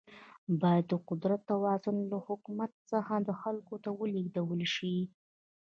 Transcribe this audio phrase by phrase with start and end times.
[0.61, 4.95] باید د قدرت توازن له حکومت څخه خلکو ته ولیږدول شي.